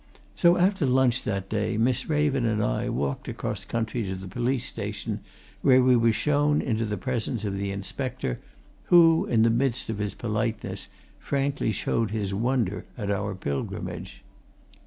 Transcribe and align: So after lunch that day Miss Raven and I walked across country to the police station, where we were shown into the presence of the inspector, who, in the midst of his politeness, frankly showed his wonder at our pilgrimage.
So 0.35 0.57
after 0.57 0.83
lunch 0.83 1.23
that 1.25 1.47
day 1.47 1.77
Miss 1.77 2.09
Raven 2.09 2.43
and 2.43 2.63
I 2.63 2.89
walked 2.89 3.27
across 3.27 3.65
country 3.65 4.01
to 4.07 4.15
the 4.15 4.27
police 4.27 4.65
station, 4.65 5.19
where 5.61 5.83
we 5.83 5.95
were 5.95 6.11
shown 6.11 6.59
into 6.59 6.85
the 6.85 6.97
presence 6.97 7.45
of 7.45 7.55
the 7.55 7.69
inspector, 7.69 8.39
who, 8.85 9.27
in 9.27 9.43
the 9.43 9.51
midst 9.51 9.91
of 9.91 9.99
his 9.99 10.15
politeness, 10.15 10.87
frankly 11.19 11.71
showed 11.71 12.09
his 12.09 12.33
wonder 12.33 12.83
at 12.97 13.11
our 13.11 13.35
pilgrimage. 13.35 14.23